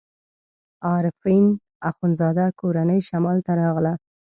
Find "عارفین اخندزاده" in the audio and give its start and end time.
0.87-2.45